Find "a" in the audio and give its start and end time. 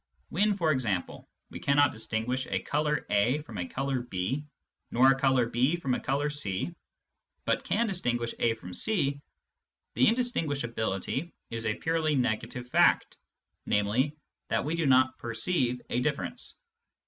2.47-2.63, 3.11-3.43, 3.59-3.67, 5.11-5.15, 5.93-5.99, 8.39-8.55, 11.67-11.75, 15.91-16.01